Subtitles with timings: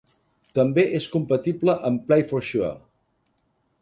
[0.59, 2.73] També és compatible amb PlaysForSure.